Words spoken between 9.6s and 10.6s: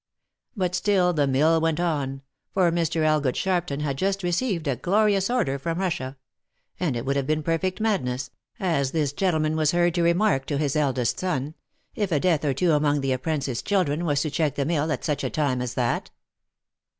heard to remark to